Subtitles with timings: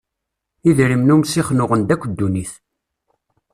[0.69, 2.53] Idrimen umsixen uɣen-d akk ddunit.